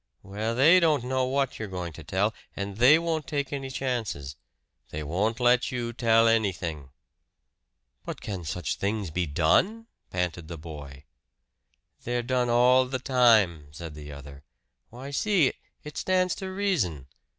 "Well, 0.23 0.55
they 0.55 0.79
don't 0.79 1.03
know 1.03 1.25
what 1.25 1.59
you're 1.59 1.67
going 1.67 1.93
to 1.93 2.03
tell, 2.03 2.33
and 2.55 2.77
they 2.77 2.97
won't 2.97 3.27
take 3.27 3.53
any 3.53 3.69
chances. 3.69 4.35
They 4.89 5.03
won't 5.03 5.39
let 5.39 5.71
you 5.71 5.93
tell 5.93 6.27
anything." 6.27 6.89
"But 8.03 8.19
can 8.19 8.43
such 8.43 8.77
things 8.77 9.11
be 9.11 9.27
done?" 9.27 9.85
panted 10.09 10.47
the 10.47 10.57
boy. 10.57 11.05
"They're 12.03 12.23
done 12.23 12.49
all 12.49 12.85
the 12.87 12.97
time," 12.97 13.67
said 13.73 13.93
the 13.93 14.11
other. 14.11 14.43
"Why, 14.89 15.11
see 15.11 15.53
it 15.83 15.97
stands 15.97 16.33
to 16.37 16.49
reason. 16.51 17.05